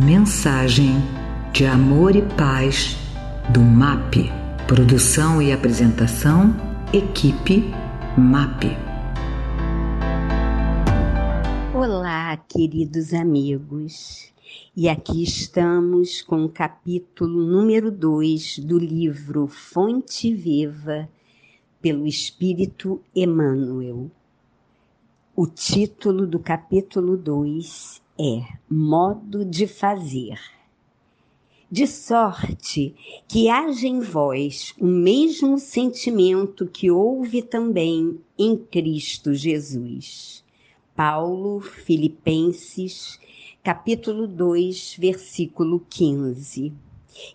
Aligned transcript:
Mensagem 0.00 0.92
de 1.52 1.66
amor 1.66 2.14
e 2.14 2.22
paz 2.36 2.96
do 3.52 3.60
MAP. 3.60 4.30
Produção 4.68 5.42
e 5.42 5.50
apresentação, 5.50 6.54
equipe 6.94 7.64
MAP. 8.16 8.62
Olá, 11.74 12.36
queridos 12.36 13.12
amigos. 13.12 14.32
E 14.76 14.88
aqui 14.88 15.24
estamos 15.24 16.22
com 16.22 16.44
o 16.44 16.48
capítulo 16.48 17.44
número 17.44 17.90
2 17.90 18.60
do 18.60 18.78
livro 18.78 19.48
Fonte 19.48 20.32
Viva, 20.32 21.08
pelo 21.82 22.06
Espírito 22.06 23.02
Emmanuel. 23.12 24.08
O 25.34 25.48
título 25.48 26.24
do 26.24 26.38
capítulo 26.38 27.16
2 27.16 28.00
é 28.20 28.42
Modo 28.68 29.44
de 29.44 29.68
Fazer. 29.68 30.40
De 31.70 31.86
sorte 31.86 32.92
que 33.28 33.48
haja 33.48 33.86
em 33.86 34.00
vós 34.00 34.74
o 34.80 34.86
mesmo 34.86 35.56
sentimento 35.56 36.66
que 36.66 36.90
houve 36.90 37.42
também 37.42 38.18
em 38.36 38.56
Cristo 38.56 39.34
Jesus. 39.34 40.42
Paulo, 40.96 41.60
Filipenses, 41.60 43.20
capítulo 43.62 44.26
2, 44.26 44.96
versículo 44.98 45.86
15. 45.88 46.72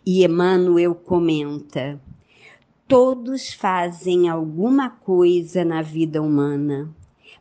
E 0.05 0.25
Emmanuel 0.25 0.95
comenta: 0.95 2.01
Todos 2.85 3.53
fazem 3.53 4.27
alguma 4.27 4.89
coisa 4.89 5.63
na 5.63 5.81
vida 5.81 6.21
humana 6.21 6.93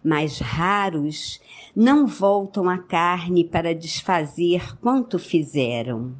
mas 0.04 0.38
raros 0.38 1.40
não 1.74 2.06
voltam 2.06 2.68
à 2.68 2.78
carne 2.78 3.44
para 3.44 3.74
desfazer 3.74 4.76
quanto 4.78 5.18
fizeram. 5.18 6.12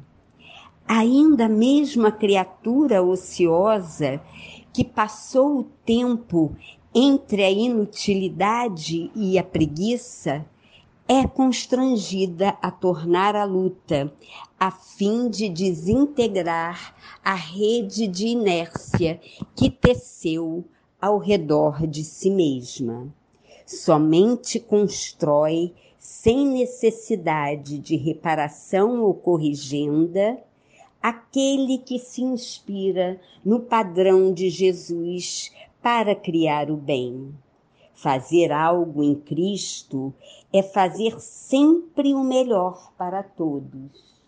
Ainda 0.87 1.47
mesmo 1.49 2.07
a 2.07 2.11
criatura 2.11 3.03
ociosa 3.03 4.21
que 4.73 4.83
passou 4.83 5.59
o 5.59 5.63
tempo 5.85 6.55
entre 6.95 7.43
a 7.43 7.51
inutilidade 7.51 9.11
e 9.15 9.37
a 9.37 9.43
preguiça 9.43 10.45
é 11.07 11.27
constrangida 11.27 12.57
a 12.61 12.71
tornar 12.71 13.35
a 13.35 13.43
luta, 13.43 14.13
a 14.59 14.71
fim 14.71 15.29
de 15.29 15.49
desintegrar 15.49 16.95
a 17.23 17.33
rede 17.33 18.07
de 18.07 18.27
inércia 18.27 19.19
que 19.55 19.69
teceu 19.69 20.63
ao 21.01 21.17
redor 21.17 21.85
de 21.85 22.03
si 22.03 22.29
mesma 22.29 23.13
somente 23.65 24.59
constrói 24.59 25.73
sem 25.99 26.47
necessidade 26.47 27.77
de 27.79 27.95
reparação 27.95 29.01
ou 29.03 29.13
corrigenda 29.13 30.37
aquele 31.01 31.77
que 31.77 31.99
se 31.99 32.21
inspira 32.21 33.19
no 33.43 33.59
padrão 33.59 34.33
de 34.33 34.49
Jesus 34.49 35.51
para 35.81 36.15
criar 36.15 36.71
o 36.71 36.77
bem. 36.77 37.33
Fazer 37.93 38.51
algo 38.51 39.03
em 39.03 39.15
Cristo 39.15 40.13
é 40.51 40.63
fazer 40.63 41.19
sempre 41.19 42.13
o 42.13 42.23
melhor 42.23 42.91
para 42.97 43.21
todos, 43.21 44.21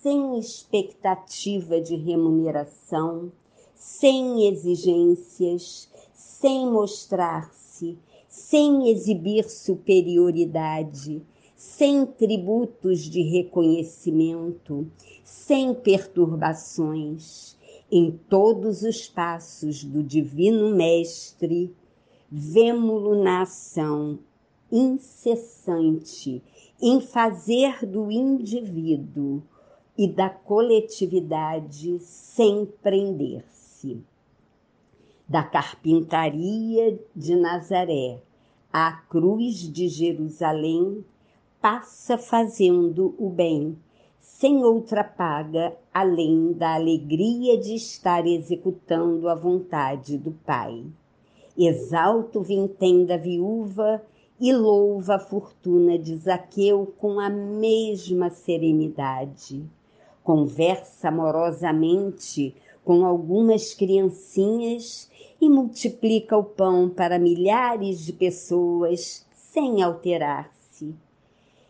sem 0.00 0.38
expectativa 0.38 1.80
de 1.80 1.96
remuneração, 1.96 3.32
sem 3.74 4.46
exigências, 4.48 5.90
sem 6.12 6.66
mostrar-se 6.70 7.98
sem 8.30 8.88
exibir 8.88 9.50
superioridade, 9.50 11.20
sem 11.56 12.06
tributos 12.06 13.00
de 13.00 13.22
reconhecimento, 13.22 14.88
sem 15.24 15.74
perturbações, 15.74 17.58
em 17.90 18.12
todos 18.12 18.82
os 18.82 19.08
passos 19.08 19.82
do 19.82 20.00
Divino 20.00 20.74
Mestre, 20.76 21.74
vemo-lo 22.30 23.20
na 23.20 23.42
ação 23.42 24.20
incessante 24.70 26.40
em 26.80 27.00
fazer 27.00 27.84
do 27.84 28.12
indivíduo 28.12 29.42
e 29.98 30.06
da 30.06 30.30
coletividade 30.30 31.98
sem 31.98 32.64
prender-se 32.80 34.04
da 35.30 35.44
carpintaria 35.44 36.98
de 37.14 37.36
Nazaré 37.36 38.20
à 38.72 38.90
cruz 39.08 39.58
de 39.72 39.86
Jerusalém, 39.86 41.04
passa 41.60 42.18
fazendo 42.18 43.14
o 43.16 43.30
bem, 43.30 43.78
sem 44.18 44.64
outra 44.64 45.04
paga 45.04 45.72
além 45.94 46.52
da 46.52 46.74
alegria 46.74 47.56
de 47.56 47.76
estar 47.76 48.26
executando 48.26 49.28
a 49.28 49.36
vontade 49.36 50.18
do 50.18 50.32
Pai. 50.32 50.84
Exalta 51.56 52.40
o 52.40 52.42
vintém 52.42 53.06
da 53.06 53.16
viúva 53.16 54.02
e 54.40 54.52
louva 54.52 55.14
a 55.14 55.20
fortuna 55.20 55.96
de 55.96 56.16
Zaqueu 56.16 56.92
com 56.98 57.20
a 57.20 57.30
mesma 57.30 58.30
serenidade. 58.30 59.62
Conversa 60.24 61.06
amorosamente 61.06 62.52
com 62.84 63.04
algumas 63.06 63.74
criancinhas 63.74 65.08
e 65.40 65.48
multiplica 65.48 66.36
o 66.36 66.44
pão 66.44 66.88
para 66.88 67.18
milhares 67.18 68.04
de 68.04 68.12
pessoas 68.12 69.26
sem 69.32 69.82
alterar-se. 69.82 70.94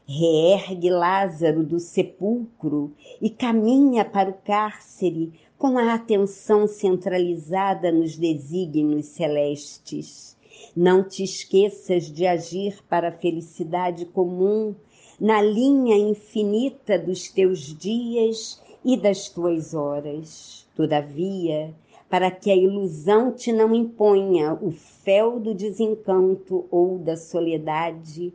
Reergue 0.07 0.91
Lázaro 0.91 1.63
do 1.63 1.79
sepulcro 1.79 2.93
e 3.23 3.31
caminha 3.31 4.05
para 4.05 4.31
o 4.31 4.35
cárcere 4.35 5.33
com 5.57 5.79
a 5.79 5.95
atenção 5.95 6.67
centralizada 6.67 7.93
nos 7.93 8.17
desígnios 8.17 9.07
celestes. 9.07 10.37
Não 10.75 11.03
te 11.03 11.23
esqueças 11.23 12.11
de 12.11 12.27
agir 12.27 12.83
para 12.89 13.09
a 13.09 13.13
felicidade 13.13 14.05
comum 14.05 14.75
na 15.21 15.41
linha 15.41 15.97
infinita 15.97 16.99
dos 16.99 17.29
teus 17.29 17.77
dias 17.77 18.61
e 18.85 18.97
das 18.97 19.29
tuas 19.29 19.75
horas. 19.75 20.67
Todavia, 20.75 21.75
para 22.11 22.31
que 22.31 22.51
a 22.51 22.57
ilusão 22.57 23.33
te 23.33 23.53
não 23.53 23.73
imponha 23.73 24.59
o 24.61 24.73
fel 24.73 25.39
do 25.39 25.55
desencanto 25.55 26.67
ou 26.69 26.99
da 26.99 27.17
soledade. 27.17 28.35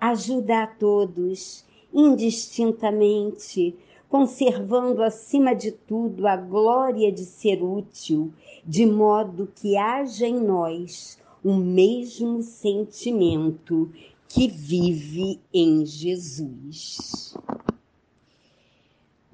Ajuda 0.00 0.62
a 0.62 0.66
todos, 0.68 1.64
indistintamente, 1.92 3.74
conservando 4.08 5.02
acima 5.02 5.56
de 5.56 5.72
tudo 5.72 6.28
a 6.28 6.36
glória 6.36 7.10
de 7.10 7.24
ser 7.24 7.60
útil, 7.64 8.32
de 8.64 8.86
modo 8.86 9.52
que 9.56 9.76
haja 9.76 10.28
em 10.28 10.38
nós 10.38 11.18
o 11.44 11.52
mesmo 11.54 12.44
sentimento 12.44 13.90
que 14.28 14.46
vive 14.46 15.40
em 15.52 15.84
Jesus. 15.84 17.25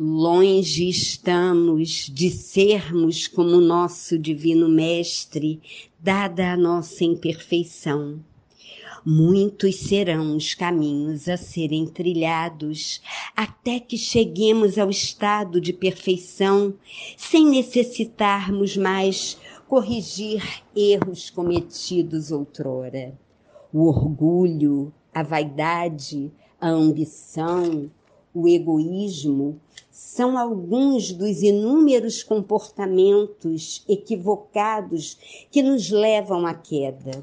Longe 0.05 0.89
estamos 0.89 2.11
de 2.13 2.29
sermos 2.29 3.29
como 3.29 3.61
nosso 3.61 4.19
Divino 4.19 4.69
Mestre, 4.69 5.63
dada 5.97 6.55
a 6.55 6.57
nossa 6.57 7.05
imperfeição. 7.05 8.19
Muitos 9.07 9.77
serão 9.77 10.37
os 10.37 10.55
caminhos 10.55 11.29
a 11.29 11.37
serem 11.37 11.87
trilhados 11.87 13.01
até 13.37 13.79
que 13.79 13.97
cheguemos 13.97 14.77
ao 14.77 14.91
estado 14.91 15.61
de 15.61 15.73
perfeição, 15.73 16.75
sem 17.17 17.47
necessitarmos 17.47 18.77
mais 18.77 19.39
corrigir 19.69 20.65
erros 20.75 21.31
cometidos 21.31 22.33
outrora. 22.33 23.17
O 23.73 23.87
orgulho, 23.87 24.93
a 25.15 25.23
vaidade, 25.23 26.33
a 26.61 26.71
ambição, 26.71 27.89
o 28.35 28.49
egoísmo 28.49 29.61
são 29.93 30.39
alguns 30.39 31.13
dos 31.13 31.43
inúmeros 31.43 32.23
comportamentos 32.23 33.85
equivocados 33.87 35.19
que 35.51 35.63
nos 35.63 35.91
levam 35.91 36.47
à 36.47 36.55
queda. 36.55 37.23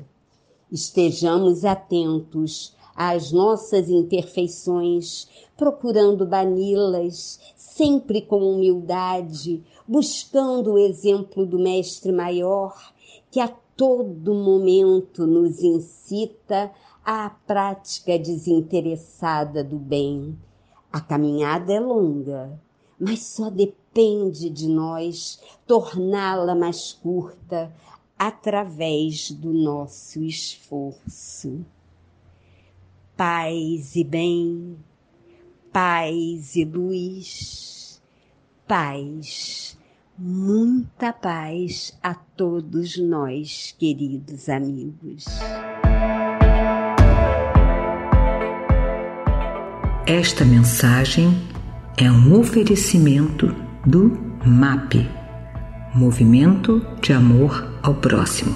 Estejamos 0.72 1.66
atentos 1.66 2.76
às 2.96 3.32
nossas 3.32 3.90
imperfeições, 3.90 5.28
procurando 5.58 6.28
bani-las, 6.28 7.40
sempre 7.58 8.22
com 8.22 8.38
humildade, 8.38 9.64
buscando 9.88 10.74
o 10.74 10.78
exemplo 10.78 11.48
do 11.48 11.58
Mestre 11.58 12.12
Maior, 12.12 12.94
que 13.32 13.40
a 13.40 13.48
todo 13.76 14.36
momento 14.36 15.26
nos 15.26 15.64
incita 15.64 16.72
à 17.04 17.32
prática 17.48 18.20
desinteressada 18.20 19.64
do 19.64 19.78
bem 19.78 20.38
a 20.92 21.00
caminhada 21.00 21.72
é 21.72 21.80
longa, 21.80 22.60
mas 23.00 23.24
só 23.24 23.50
depende 23.50 24.50
de 24.50 24.68
nós 24.68 25.40
torná-la 25.66 26.56
mais 26.56 26.94
curta 26.94 27.74
através 28.18 29.32
do 29.32 29.54
nosso 29.54 30.22
esforço. 30.24 31.66
Paz 33.16 33.96
e 33.96 34.04
bem, 34.04 34.78
paz 35.72 36.56
e 36.56 36.66
luz, 36.66 38.02
paz, 38.68 39.78
muita 40.18 41.14
paz 41.14 41.98
a 42.02 42.14
todos 42.14 42.98
nós, 42.98 43.76
queridos 43.78 44.50
amigos. 44.50 45.26
Esta 50.10 50.44
mensagem 50.44 51.40
é 51.96 52.12
um 52.12 52.40
oferecimento 52.40 53.56
do 53.86 54.18
MAP 54.44 55.08
Movimento 55.94 56.84
de 57.00 57.14
Amor 57.14 57.78
ao 57.84 57.94
Próximo. 57.94 58.56